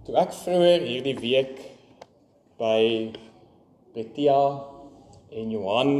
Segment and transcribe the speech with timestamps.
[0.00, 1.58] Toe ek vroeër hierdie week
[2.56, 3.10] by
[3.92, 4.38] Betia
[5.28, 5.90] en Johan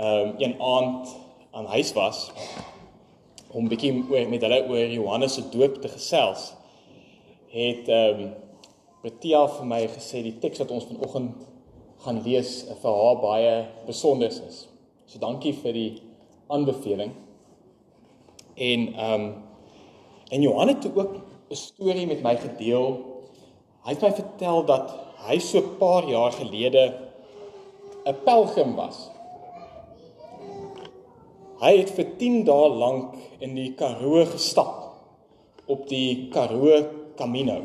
[0.00, 1.10] ehm um, een aand
[1.52, 2.22] aan huis was
[3.52, 3.92] om bietjie
[4.32, 6.54] met hulle oor Johannes se doop te gesels,
[7.52, 8.32] het ehm um,
[9.04, 11.44] Betia vir my gesê die teks wat ons vanoggend
[12.06, 13.54] gaan lees vir haar baie
[13.84, 14.62] besonder is.
[15.04, 15.90] So dankie vir die
[16.48, 17.12] aanbeveling.
[18.56, 19.28] En ehm um,
[20.30, 21.20] en Johan het ook
[21.50, 22.84] 'n storie met my gedeel.
[23.82, 24.92] Hy het my vertel dat
[25.26, 26.94] hy so 'n paar jaar gelede
[28.06, 29.10] 'n pelgrim was.
[31.60, 34.94] Hy het vir 10 dae lank in die Karoo gestap
[35.66, 37.62] op die Karoo Camino.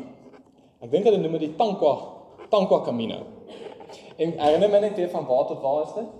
[0.80, 1.94] Ek dink hulle noem dit die Tankwa
[2.50, 3.22] Tankwa Camino.
[4.16, 6.10] En herinner my net weer van waar tot waar is dit?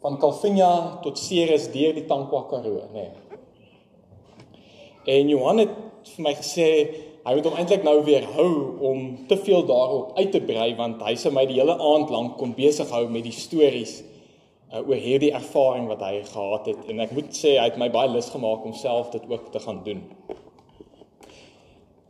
[0.00, 2.92] Van Kalfinia tot Ceres deur die Tankwa Karoo, nê.
[2.92, 3.10] Nee.
[5.04, 5.70] En Johan het
[6.08, 6.68] vir my gesê
[7.22, 8.52] hy moet hom eintlik nou weer hou
[8.90, 12.36] om te veel daarop uit te brei want hy sê my die hele aand lank
[12.40, 14.00] kon besig hou met die stories
[14.72, 17.90] uh, oor hierdie ervaring wat hy gehad het en ek moet sê hy het my
[17.94, 20.02] baie lus gemaak om self dit ook te gaan doen.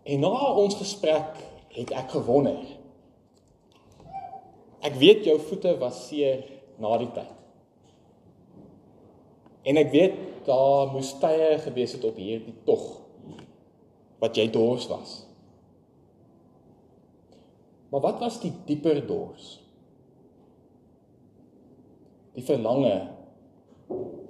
[0.03, 1.37] En na ons gesprek
[1.77, 2.59] het ek gewonder.
[4.83, 6.43] Ek weet jou voete was seer
[6.83, 7.39] na die tyd.
[9.63, 13.02] En ek weet daar moes tye gewees het op hierdie tog
[14.23, 15.17] wat jy dors was.
[17.91, 19.59] Maar wat was die dieper dors?
[22.33, 22.95] Die verlange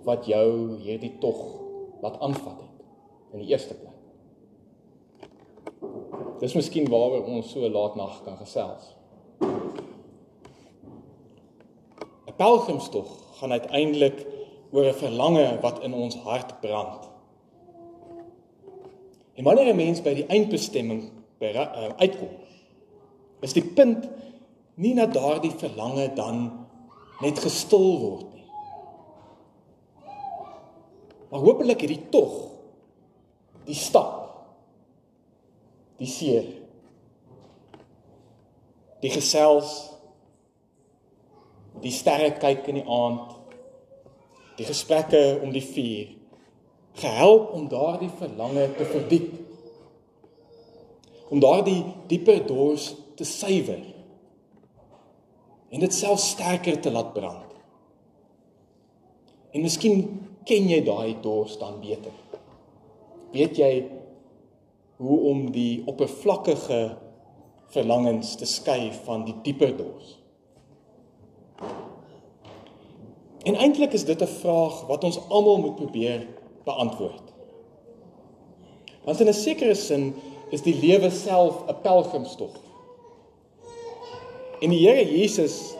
[0.03, 1.39] wat jou hierdie tog
[2.03, 3.93] laat aanvat het in die eerste plek.
[6.43, 8.97] Dis miskien waaroor ons so laat nag kan gesels.
[12.27, 14.27] 'n Pelgrimstog gaan uiteindelik
[14.73, 17.12] oor 'n verlange wat in ons hart brand.
[19.35, 22.37] En wanneer 'n mens by die eindbestemming uh, uitkom,
[23.41, 24.09] is die punt
[24.75, 26.67] nie dat daardie verlange dan
[27.21, 28.47] net gestil word nie.
[31.31, 32.53] Maar hopelik het die tog
[33.65, 34.19] die stap
[36.03, 36.49] die seer
[39.03, 39.71] die gesels
[41.83, 43.37] die sterre kyk in die aand
[44.59, 46.11] die gesprekke om die vuur
[46.95, 49.31] gehelp om daardie verlange te verdiep
[51.33, 51.81] om daardie
[52.11, 53.81] dieper dors te suiwer
[55.73, 57.49] en dit self sterker te laat brand.
[59.57, 60.03] En miskien
[60.49, 62.13] ken jy daai dors dan beter.
[63.33, 63.71] Weet jy
[65.01, 66.83] hoe om die oppervlakkige
[67.73, 70.19] verlangens te skei van die dieper dors?
[73.49, 76.29] En eintlik is dit 'n vraag wat ons almal moet probeer
[76.65, 77.33] beantwoord.
[79.05, 80.15] Want in 'n sekere sin
[80.51, 82.57] is die lewe self 'n pelgrimstog.
[84.61, 85.75] En die Here Jesus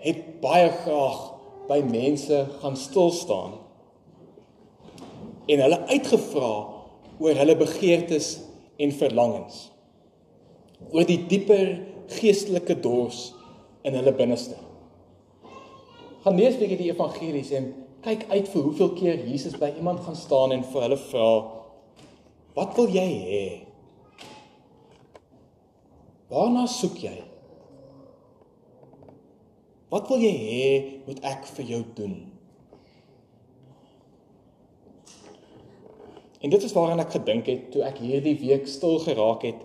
[0.00, 1.34] het baie graag
[1.68, 3.52] by mense gaan stil staan
[5.46, 6.52] en hulle uitgevra
[7.18, 8.38] oor hulle begeertes
[8.76, 9.70] en verlangens.
[10.92, 13.32] Oor die dieper geestelike dors
[13.82, 14.56] in hulle binneste.
[16.24, 17.72] Gaan lees bietjie die evangelies en
[18.04, 21.30] kyk uit vir hoeveel keer Jesus by iemand gaan staan en vir hulle vra
[22.58, 23.42] wat wil jy hê?
[26.28, 27.14] Waarna soek jy?
[29.92, 30.64] Wat wil jy hê
[31.06, 32.16] moet ek vir jou doen?
[36.42, 39.62] En dit is waaraan ek gedink het toe ek hierdie week stil geraak het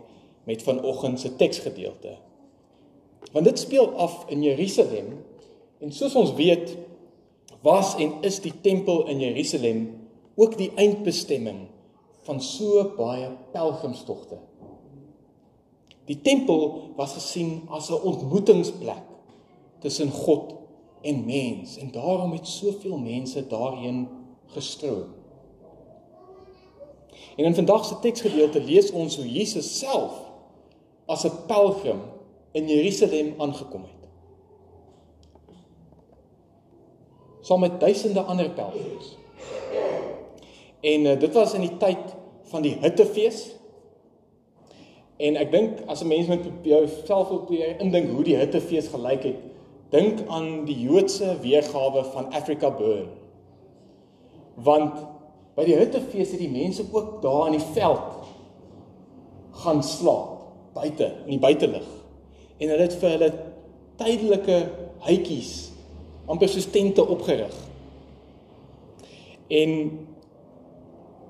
[0.50, 2.16] met vanoggend se teksgedeelte.
[3.34, 5.16] Want dit speel af in Jerusalem
[5.82, 6.78] en soos ons weet,
[7.64, 9.84] was en is die tempel in Jerusalem
[10.36, 11.68] ook die eindbestemming
[12.28, 14.38] van so baie pelgrimstogte.
[16.06, 19.04] Die tempel was gesien as 'n ontmoetingsplek
[19.80, 20.56] tussen God
[21.02, 24.08] en mens en daarom het soveel mense daarheen
[24.46, 25.12] gestroom.
[27.36, 30.12] En in vandag se teksgedeelte lees ons hoe Jesus self
[31.06, 32.02] as 'n pelgrim
[32.52, 33.93] in Jerusalem aangekom het.
[37.44, 39.18] Saam met duisende ander pelgrims.
[40.84, 42.16] En uh, dit was in die tyd
[42.52, 43.54] van die hittefees.
[45.24, 49.24] En ek dink as 'n mens met jouself op probeer indink hoe die hittefees gelyk
[49.24, 49.42] het,
[49.90, 53.10] dink aan die Joodse weergawe van Africa Burn.
[54.56, 55.04] Want
[55.56, 58.24] by die hittefees het die mense ook daar in die veld
[59.64, 60.42] gaan slaap
[60.74, 61.86] buite in die buitelug.
[62.58, 63.32] En hulle het vir hulle
[63.96, 64.58] tydelike
[65.06, 65.73] huitjies
[66.26, 67.56] amper soos tente opgerig.
[69.48, 69.72] En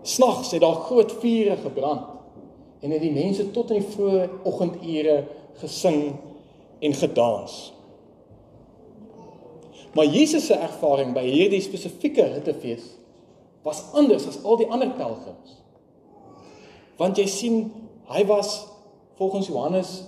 [0.02, 2.12] snags het daar groot vure gebrand
[2.84, 5.24] en het die mense tot in die vroeë oggendure
[5.62, 6.16] gesing
[6.84, 7.72] en gedans.
[9.94, 12.86] Maar Jesus se ervaring by hierdie spesifieke hittefees
[13.64, 15.60] was anders as al die ander pelgrims.
[17.00, 17.60] Want jy sien,
[18.12, 18.66] hy was
[19.16, 20.04] volgens Johannes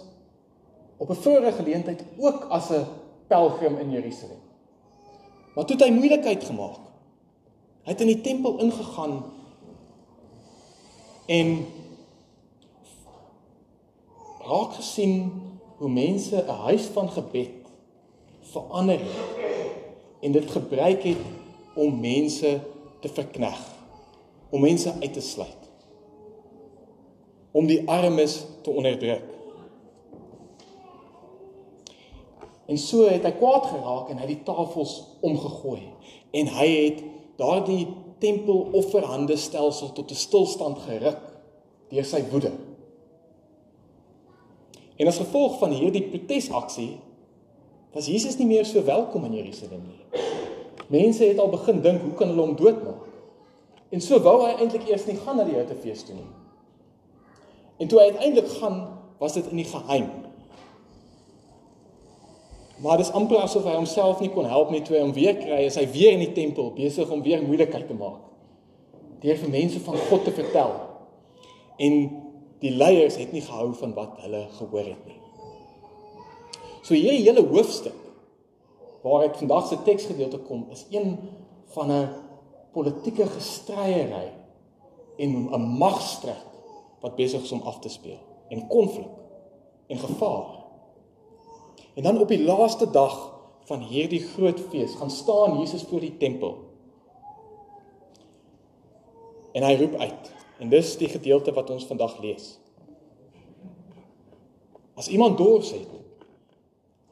[0.98, 2.86] op 'n vorige geleentheid ook as 'n
[3.28, 4.45] pelgrim in Jerusalem.
[5.56, 6.82] Maar toe het hy moeilikheid gemaak.
[7.86, 9.20] Hy het in die tempel ingegaan
[11.26, 11.52] en
[14.46, 15.32] raak gesien
[15.78, 17.54] hoe mense 'n huis van gebed
[18.42, 19.24] verander het
[20.22, 21.24] en dit gebruik het
[21.76, 22.60] om mense
[23.00, 23.60] te verkneg,
[24.50, 25.70] om mense uit te sluit,
[27.52, 29.35] om die armes te onderdruk.
[32.66, 35.84] En so het hy kwaad geraak en hy die tafels omgegooi
[36.36, 37.04] en hy het
[37.38, 37.86] daardie
[38.24, 41.22] tempelofferhande stelsel tot 'n stilstand geruk
[41.90, 42.52] deur sy woede.
[44.96, 46.98] En as gevolg van hierdie protesaksie
[47.94, 50.22] was Jesus nie meer so welkom in Jerusalem nie.
[50.88, 53.06] Mense het al begin dink hoe kan hulle hom doodmaak?
[53.90, 56.30] En so wou hy eintlik eers nie gaan na die Joodefees toe nie.
[57.78, 58.82] En toe hy uiteindelik gaan,
[59.20, 60.10] was dit in die geheim.
[62.84, 65.62] Maar dis amper asof hy homself nie kon help nie toe hy hom weer kry,
[65.70, 68.20] is hy weer in die tempel besig om weer moeilikheid te maak.
[69.24, 70.74] Deur vir mense van God te vertel.
[71.80, 71.96] En
[72.60, 75.20] die leiers het nie gehou van wat hulle gehoor het nie.
[76.86, 77.96] So hierdie hele hoofstuk
[79.06, 81.16] waaruit vandag se teksgedeelte kom, is een
[81.76, 82.10] van 'n
[82.74, 84.34] politieke gestryery
[85.18, 86.46] en 'n magstryd
[87.02, 88.20] wat besig is om af te speel
[88.50, 89.14] en konflik
[89.88, 90.65] en gevaar.
[91.96, 93.16] En dan op die laaste dag
[93.66, 96.58] van hierdie groot fees gaan staan Jesus voor die tempel.
[99.56, 100.32] En hy roep uit.
[100.60, 102.56] En dis die gedeelte wat ons vandag lees.
[104.96, 105.92] As iemand dors het,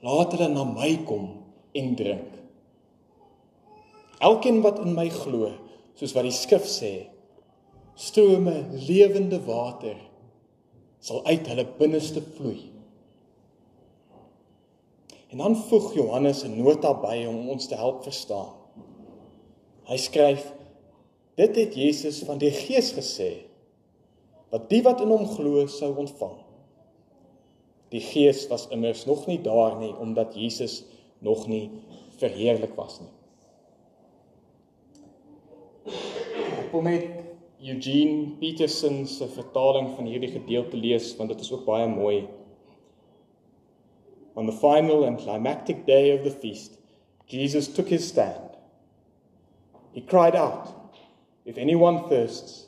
[0.03, 1.29] laat hulle na my kom
[1.75, 2.29] en drink.
[4.23, 5.51] Elkeen wat in my glo,
[5.99, 6.93] soos wat die skrif sê,
[7.99, 8.55] strome
[8.87, 9.97] lewende water
[11.03, 12.72] sal uit hulle binneste vloei.
[15.33, 18.53] En dan voeg Johannes 'n nota by om ons te help verstaan.
[19.89, 20.53] Hy skryf:
[21.35, 23.31] Dit het Jesus van die Gees gesê
[24.49, 26.37] wat die wat in hom glo sou ontvang.
[27.89, 30.83] Die Gees was immers nog nie daar nie omdat Jesus
[31.19, 31.71] nog nie
[32.17, 33.09] verheerlik was nie.
[36.71, 37.09] Wil met
[37.63, 42.27] Eugene Peterson se vertaling van hierdie gedeelte lees want dit is ook baie mooi.
[44.35, 46.77] On the final and climactic day of the feast,
[47.27, 48.57] Jesus took his stand.
[49.91, 50.95] He cried out,
[51.45, 52.67] If anyone thirsts,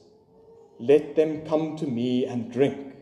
[0.79, 2.95] let them come to me and drink.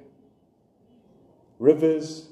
[1.59, 2.29] Rivers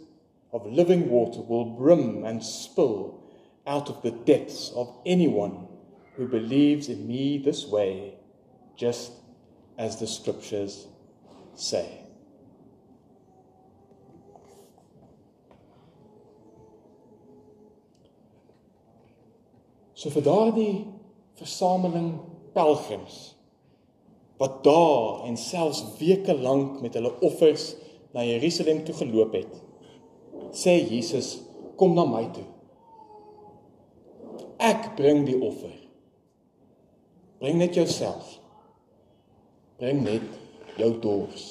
[0.54, 3.24] of living water will brim and spill
[3.66, 5.68] out of the depths of anyone
[6.16, 8.16] who believes in me this way,
[8.75, 9.12] just
[9.78, 10.88] as the scriptures
[11.56, 12.00] say.
[20.01, 20.71] So vir daardie
[21.38, 22.15] versameling
[22.56, 23.19] pelgrims
[24.42, 27.75] wat dae en selfs weke lank met hulle offers
[28.15, 29.52] na Jerusalem toe geloop het,
[30.57, 31.35] sê Jesus,
[31.78, 32.47] kom na my toe.
[34.57, 35.76] Ek bring die offer.
[37.37, 38.40] Bring net jouself.
[39.78, 40.26] Bring net
[40.81, 41.45] jou dors.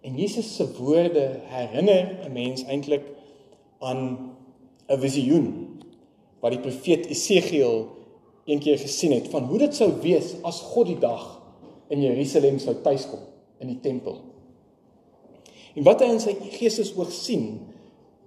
[0.00, 3.04] En Jesus se woorde herinner 'n mens eintlik
[3.78, 4.27] aan
[4.88, 5.48] 'n visioen
[6.40, 7.86] wat die profeet Esegiel
[8.48, 11.24] een keer gesien het van hoe dit sou wees as God die dag
[11.92, 13.20] in Jerusalem sou tuiskom
[13.60, 14.20] in die tempel.
[15.74, 17.60] En wat hy in sy geestesoog sien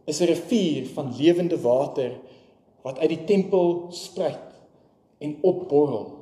[0.06, 2.20] is 'n rivier van lewende water
[2.84, 4.50] wat uit die tempel spruit
[5.20, 6.18] en opborrel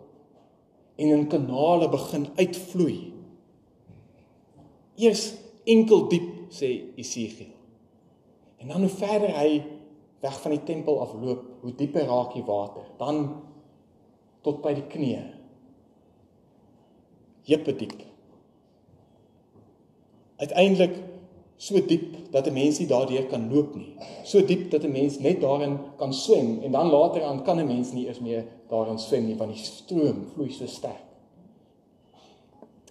[0.95, 3.13] en in kanale begin uitvloei.
[4.95, 7.53] Eers enkel diep sê Esegiel.
[8.57, 9.63] En dan hoe verder hy
[10.19, 12.83] weg van die tempel afloop, hoe dieper raak die water.
[12.97, 13.41] Dan
[14.45, 15.19] tot by die knie.
[17.49, 17.95] Jeppe diep.
[20.39, 20.95] Uiteindelik
[21.59, 23.95] so diep dat 'n mens nie daardeur kan loop nie.
[24.23, 27.67] So diep dat 'n mens net daarin kan swem en dan later aan kan 'n
[27.67, 31.03] mens nie eers meer daarin swem nie want die stroom vloei so sterk.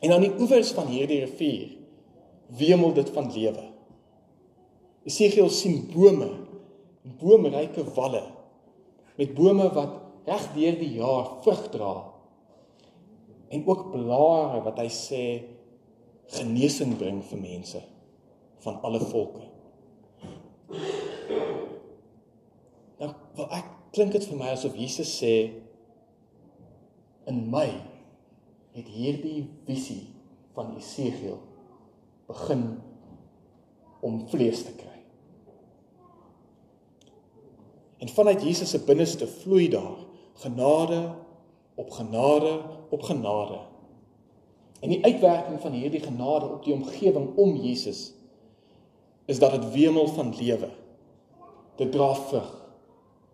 [0.00, 1.76] En aan die oewers van hierdie rivier
[2.46, 3.64] wemel dit van lewe.
[5.04, 6.47] Esegiel sien bome
[7.20, 8.24] boomryke walle
[9.18, 9.96] met bome wat
[10.28, 11.94] reg deur die jaar vrug dra.
[13.48, 15.22] en ook blare wat hy sê
[16.36, 17.80] genesing bring vir mense
[18.64, 19.46] van alle volke.
[22.98, 25.32] Nou, wat ek klink dit vir my asof Jesus sê
[27.28, 27.68] in my
[28.76, 30.10] het hierdie visie
[30.56, 31.38] van Esegiel
[32.28, 32.66] begin
[34.04, 34.87] om vlees te kry.
[37.98, 39.96] En vanuit Jesus se binneste vloei daar
[40.34, 41.14] genade
[41.74, 43.58] op genade op genade.
[44.80, 48.12] En die uitwerking van hierdie genade op die omgewing om Jesus
[49.24, 50.70] is dat dit wemel van lewe.
[51.76, 52.66] Dit dra vrug.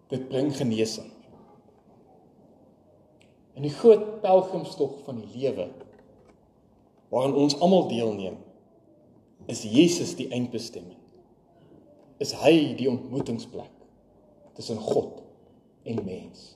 [0.07, 1.07] Dit bring genesing.
[3.55, 5.69] In die groot pelgrimstog van die lewe
[7.09, 8.35] waaraan ons almal deelneem,
[9.47, 10.99] is Jesus die eindbestemming.
[12.19, 13.74] Is hy die ontmoetingsplek
[14.55, 15.23] tussen God
[15.83, 16.55] en mens.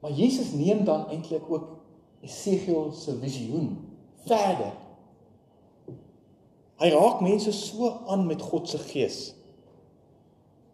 [0.00, 1.76] Maar Jesus neem dan eintlik ook
[2.20, 3.76] Esegiel se visioen
[4.26, 4.72] verder.
[6.80, 9.18] Hy raak mense so aan met God se gees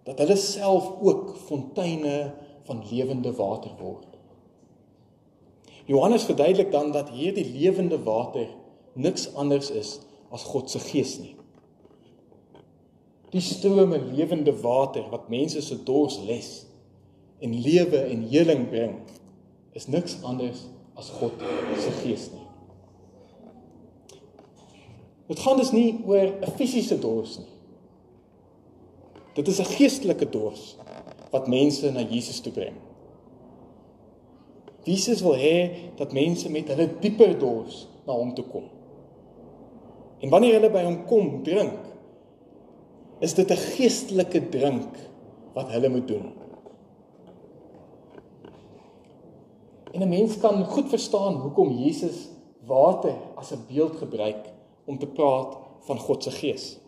[0.03, 2.33] dat hulle self ook fonteine
[2.67, 4.09] van lewende water word.
[5.87, 8.49] Johannes verduidelik dan dat hierdie lewende water
[8.99, 11.37] niks anders is as God se gees nie.
[13.33, 16.51] Die strome lewende water wat mense se dors les
[17.43, 18.99] en lewe en heling bring,
[19.73, 20.67] is niks anders
[21.01, 21.41] as God
[21.81, 22.47] se gees nie.
[25.33, 27.53] Dit gaan dus nie oor 'n fisiese dors nie.
[29.35, 30.77] Dit is 'n geestelike dors
[31.31, 32.77] wat mense na Jesus toe bring.
[34.85, 38.65] Jesus wil hê dat mense met hulle dieper dors na hom toe kom.
[40.21, 41.92] En wanneer hulle by hom kom drink,
[43.23, 44.97] is dit 'n geestelike drink
[45.55, 46.33] wat hulle moet doen.
[49.93, 52.29] En 'n mens kan goed verstaan hoekom Jesus
[52.67, 54.53] water as 'n beeld gebruik
[54.85, 56.79] om te praat van God se gees.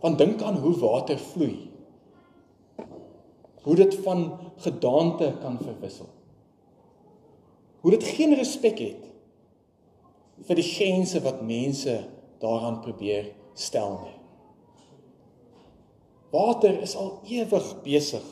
[0.00, 1.70] Want dink aan hoe water vloei.
[3.62, 6.08] Hoe dit van gedaante kan verwissel.
[7.80, 9.04] Hoe dit geen respek het
[10.40, 14.19] vir die grense wat mense daaraan probeer stel nie.
[16.30, 18.26] Water is al ewig besig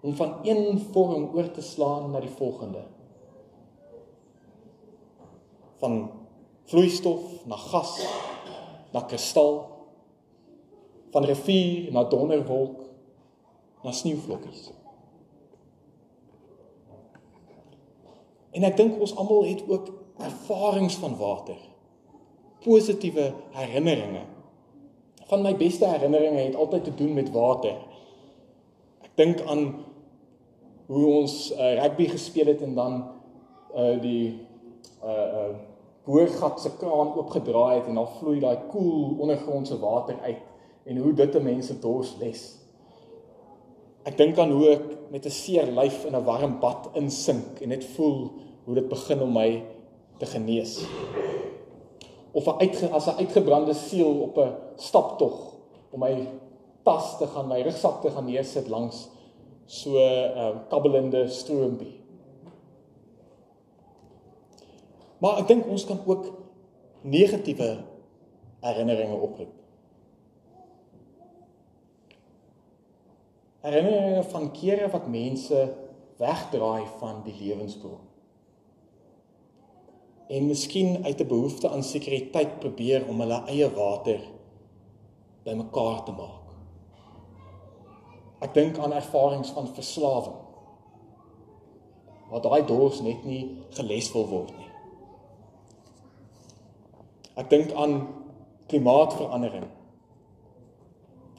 [0.00, 2.82] om van een vorm oor te slaan na die volgende.
[5.78, 6.10] Van
[6.70, 7.98] vloeistof na gas
[8.92, 9.68] na kristal
[11.10, 12.82] van rivier na donderwolk
[13.82, 14.70] na sneeuvlokkies.
[18.50, 21.58] En ek dink ons almal het ook ervarings van water.
[22.64, 24.26] Positiewe herinneringe.
[25.30, 27.76] Van my beste herinneringe het altyd te doen met water.
[29.06, 29.68] Ek dink aan
[30.90, 32.96] hoe ons uh, rugby gespeel het en dan
[33.78, 34.24] uh die
[35.06, 35.50] uh uh
[36.04, 40.42] boorgat se kraan oopgedraai het en dan vloei daai koel cool ondergrondse water uit
[40.90, 42.42] en hoe dit 'n mens se dors les.
[44.02, 47.68] Ek dink aan hoe ek met 'n seer lyf in 'n warm bad insink en
[47.68, 48.30] net voel
[48.64, 49.62] hoe dit begin om my
[50.18, 50.82] te genees.
[52.32, 55.54] Of 'n uitge as 'n uitgebrande siel op 'n staptog
[55.90, 56.28] om my
[56.82, 59.08] tas te gaan, my rugsak te gaan neersit langs
[59.66, 62.00] so 'n uh, ehm, kabbelende stroompie.
[65.18, 66.32] Maar ek dink ons kan ook
[67.00, 67.84] negatiewe
[68.60, 69.52] herinneringe oproep.
[73.60, 75.74] Herinneringe van kere wat mense
[76.16, 78.09] wegdraai van die lewensbron
[80.30, 84.20] en miskien uit 'n behoefte aan sekuriteit probeer om hulle eie water
[85.42, 86.46] bymekaar te maak.
[88.40, 90.38] Ek dink aan ervarings van verslawing.
[92.30, 94.70] Waar daai dors net nie geles wil word nie.
[97.34, 98.08] Ek dink aan
[98.66, 99.66] klimaatsverandering.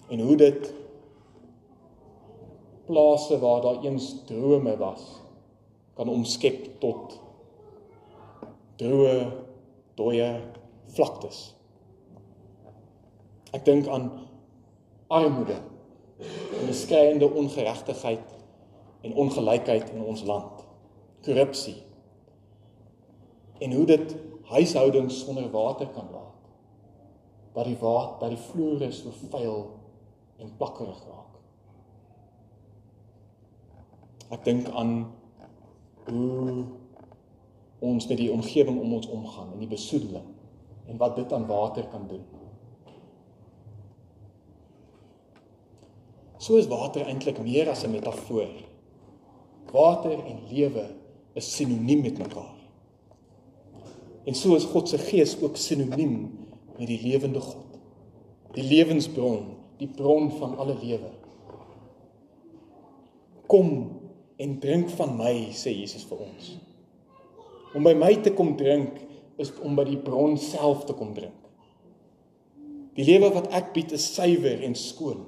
[0.09, 0.73] En hoe dit
[2.85, 5.21] plase waar daar eens drome was
[5.93, 7.19] kan omskep tot
[8.81, 9.15] droë
[9.99, 10.29] dooie
[10.95, 11.51] vlaktes.
[13.53, 14.09] Ek dink aan
[15.11, 15.59] armoede
[16.21, 18.37] en beskeiende ongeregtigheid
[19.01, 20.65] en ongelykheid in ons land.
[21.25, 21.77] Korrupsie.
[23.61, 24.15] En hoe dit
[24.51, 26.49] huishoudings sonder water kan laat.
[27.53, 29.65] Dat die water, dat die vloere so vuil
[30.41, 31.39] en plakkerig raak.
[34.31, 34.93] Ek dink aan
[36.07, 36.80] hoe
[37.81, 40.27] ons met die omgewing om ons omgaan en die besoedeling
[40.87, 42.23] en wat dit aan water kan doen.
[46.41, 48.49] So is water eintlik meer as 'n metafoor
[49.71, 50.83] Water en lewe
[51.33, 52.57] is sinoniem met mekaar.
[54.23, 56.15] En so is God se gees ook sinoniem
[56.77, 57.79] met die lewende God.
[58.51, 59.45] Die lewensbron,
[59.79, 61.11] die bron van alle lewe.
[63.47, 63.71] Kom
[64.35, 66.51] en drink van my, sê Jesus vir ons.
[67.75, 68.99] Om by my te kom drink
[69.41, 71.37] is om by die bron self te kom drink.
[72.97, 75.23] Die lewe wat ek bied is suiwer en skoon.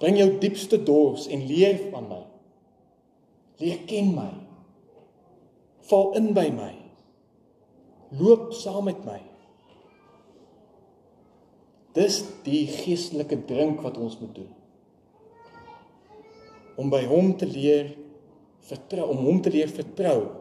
[0.00, 2.22] Bring jou diepste dors en leer van my.
[3.62, 4.32] Leer ken my.
[5.88, 6.74] Val in by my.
[8.16, 9.18] Loop saam met my.
[11.96, 14.52] Dis die geestelike drink wat ons moet doen.
[16.76, 17.94] Om by hom te leer
[18.68, 20.35] vertrou, om hom te leer vertrou.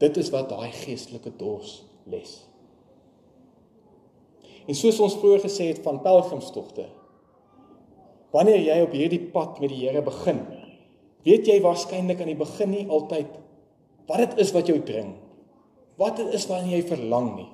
[0.00, 2.38] Dit is wat daai geestelike dors les.
[4.64, 6.86] En soos ons vroeër gesê het van pelgrimstogte,
[8.32, 10.44] wanneer jy op hierdie pad met die Here begin,
[11.26, 13.38] weet jy waarskynlik aan die begin nie altyd
[14.08, 15.12] wat dit is wat jou dring.
[16.00, 17.50] Wat dit is waarna jy verlang nie.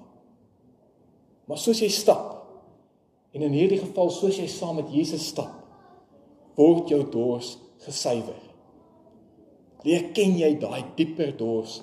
[1.50, 2.32] Maar soos jy stap
[3.36, 5.52] en in hierdie geval soos jy saam met Jesus stap,
[6.56, 8.38] word jou dors gesuiwer.
[9.84, 11.82] Leer ken jy daai dieper dors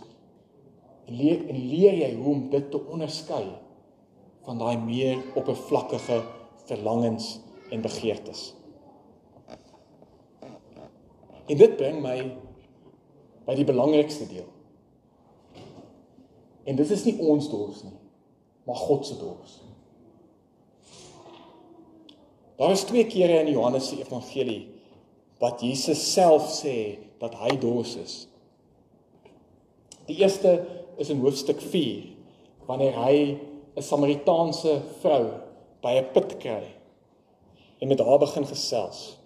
[1.12, 3.45] leer en leer jy hoe om dit te onderskei
[4.43, 6.22] van daai meer oppervlakkige
[6.67, 7.39] verlangens
[7.72, 8.53] en begeertes.
[11.48, 12.17] En dit bring my
[13.43, 14.48] by die belangrikste deel.
[16.63, 17.98] En dit is nie ons dors nie,
[18.67, 19.57] maar God se dors.
[22.60, 24.69] Daar is twee kere in Johannes se evangelie
[25.41, 28.13] wat Jesus self sê dat hy dors is.
[30.07, 30.53] Die eerste
[30.98, 32.04] is in hoofstuk 4
[32.66, 33.38] wanneer hy
[33.76, 35.26] 'n Samaritaanse vrou
[35.82, 36.64] by 'n put kry
[37.80, 39.18] en met haar begin gesels.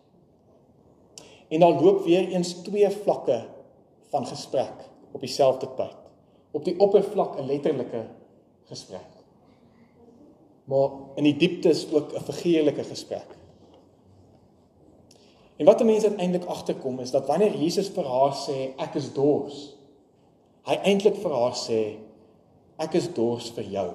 [1.47, 3.45] En dan loop weer eens twee vlakke
[4.09, 5.95] van gesprek op dieselfde pad.
[6.51, 8.05] Op die oppervlak 'n letterlike
[8.65, 9.11] gesprek.
[10.63, 13.37] Maar in die diepte is ook 'n figuurlike gesprek.
[15.57, 19.13] En wat 'n mens uiteindelik agterkom is dat wanneer Jesus vir haar sê ek is
[19.13, 19.76] dors,
[20.67, 21.81] hy eintlik vir haar sê
[22.83, 23.87] ek is dors vir jou.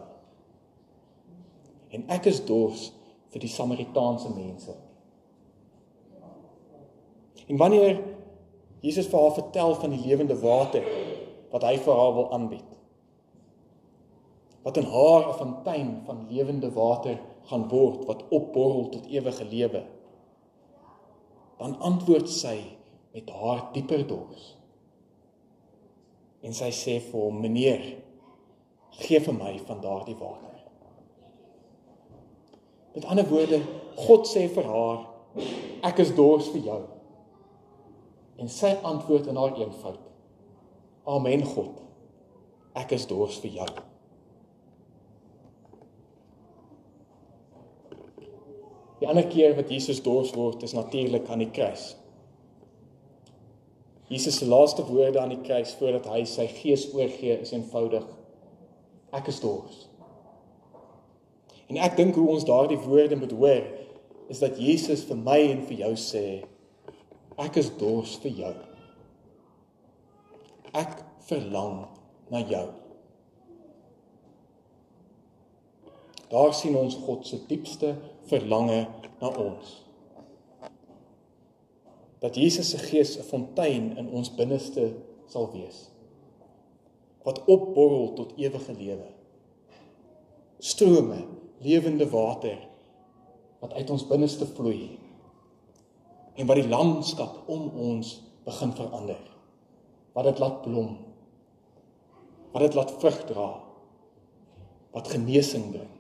[1.92, 2.88] En ek is dors
[3.32, 4.74] vir die Samaritaanse mense.
[7.48, 8.00] En wanneer
[8.82, 10.86] Jesus vir haar vertel van die lewende water
[11.52, 12.68] wat hy vir haar wil aanbied.
[14.62, 19.84] Wat in haar 'n fontein van lewende water gaan word wat opborrel tot ewige lewe.
[21.58, 22.58] Dan antwoord sy
[23.12, 24.56] met haar dieper dors.
[26.42, 27.84] En sy sê vir hom: "Meneer,
[29.02, 30.58] gee vir my van daardie water."
[32.94, 33.60] Met ander woorde,
[33.96, 35.06] God sê vir haar:
[35.82, 36.82] "Ek is dors vir jou."
[38.36, 40.00] En sy antwoord in haar eenvoud:
[41.04, 41.80] Amen God.
[42.78, 43.68] Ek is dors vir jou.
[49.02, 51.96] Die ander keer wat Jesus dors word is natuurlik aan die kruis.
[54.12, 58.04] Jesus se laaste woorde aan die kruis voordat hy sy gees oorgee is eenvoudig:
[59.16, 59.86] Ek is dors.
[61.72, 63.64] En ek dink hoe ons daardie woorde moet hoor
[64.28, 66.26] is dat Jesus vir my en vir jou sê:
[67.40, 68.52] Ek is dors vir jou.
[70.76, 71.86] Ek verlang
[72.32, 72.66] na jou.
[76.32, 77.94] Daar sien ons God se diepste
[78.28, 78.84] verlange
[79.20, 79.81] na ons.
[82.22, 84.92] Dat Jesus se gees 'n fontein in ons binneste
[85.26, 85.92] sal wees
[87.22, 89.06] wat opborrel tot ewige lewe.
[90.58, 91.24] Strome
[91.62, 92.58] lewende water
[93.62, 94.98] wat uit ons binneste vloei
[96.34, 99.20] en wat die landskap om ons begin verander.
[100.12, 100.96] Wat dit laat blom.
[102.52, 103.48] Wat dit laat vrug dra.
[104.92, 105.92] Wat genesing bring.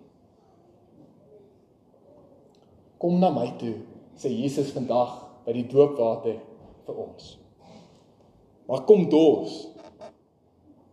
[2.98, 3.76] Kom na my toe,
[4.18, 6.38] sê Jesus vandag by die doopwater
[6.86, 7.36] vir ons.
[8.68, 9.68] Maar kom dors.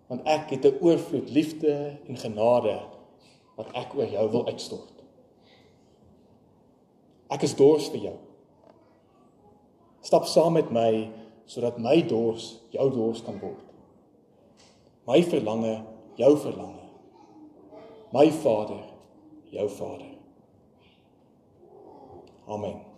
[0.10, 2.80] Want ek het 'n oorvloed liefde en genade
[3.56, 5.04] wat ek oor jou wil uitstort.
[7.30, 8.18] Ek is dors vir jou.
[10.02, 11.12] Stap saam met my
[11.46, 13.66] sodat my dors jou dors kan word.
[15.06, 15.84] My verlange,
[16.16, 16.90] jou verlange.
[18.14, 18.84] My Vader,
[19.50, 20.14] jou Vader.
[22.48, 22.89] Amen.